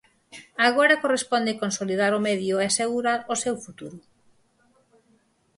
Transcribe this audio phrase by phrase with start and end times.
[0.67, 3.97] Agora corresponde cosolidar o medio e asegurar o seu futuro.